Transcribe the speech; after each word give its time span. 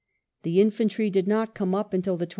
The 0.41 0.59
infantry 0.59 1.11
did 1.11 1.27
not 1.27 1.53
come 1.53 1.75
up 1.75 1.93
until 1.93 2.17
the 2.17 2.25
21st. 2.25 2.29